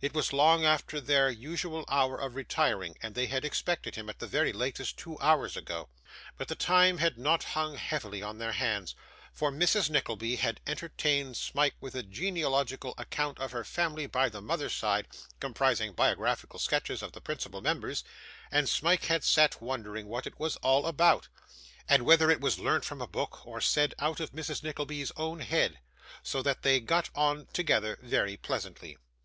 [0.00, 4.20] It was long after their usual hour of retiring, and they had expected him, at
[4.20, 5.88] the very latest, two hours ago;
[6.38, 8.94] but the time had not hung heavily on their hands,
[9.32, 9.90] for Mrs.
[9.90, 15.08] Nickleby had entertained Smike with a genealogical account of her family by the mother's side,
[15.40, 18.04] comprising biographical sketches of the principal members,
[18.52, 21.26] and Smike had sat wondering what it was all about,
[21.88, 24.62] and whether it was learnt from a book, or said out of Mrs.
[24.62, 25.80] Nickleby's own head;
[26.22, 28.98] so that they got on together very pleasantly.